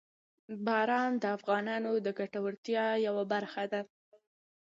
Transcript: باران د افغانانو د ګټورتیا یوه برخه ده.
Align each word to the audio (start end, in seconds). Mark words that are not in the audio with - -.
باران 0.65 1.11
د 1.21 1.25
افغانانو 1.37 1.91
د 2.05 2.07
ګټورتیا 2.19 2.85
یوه 3.07 3.23
برخه 3.33 3.63
ده. 3.71 3.81